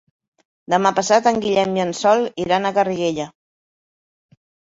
[0.73, 3.31] Demà passat en Guillem i en Sol iran a Garriguella.